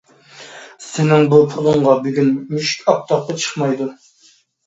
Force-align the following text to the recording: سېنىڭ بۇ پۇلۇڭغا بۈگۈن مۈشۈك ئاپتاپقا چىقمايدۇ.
سېنىڭ 0.85 1.25
بۇ 1.33 1.41
پۇلۇڭغا 1.51 1.93
بۈگۈن 2.07 2.33
مۈشۈك 2.55 2.89
ئاپتاپقا 2.93 3.35
چىقمايدۇ. 3.45 3.89